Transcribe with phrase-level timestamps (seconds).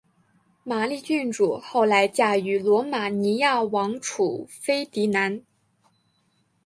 [0.63, 5.43] 玛丽郡主后来嫁予罗马尼亚王储斐迪南。